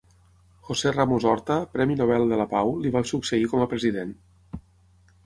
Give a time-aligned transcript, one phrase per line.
[0.69, 4.17] José Ramos-Horta, Premi Nobel de la Pau li va succeir com a president.